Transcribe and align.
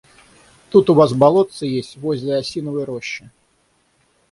Тут 0.71 0.89
у 0.89 0.95
вас 0.95 1.13
болотце 1.13 1.67
есть, 1.67 1.95
возле 1.97 2.37
осиновой 2.37 2.85
рощи. 2.85 3.29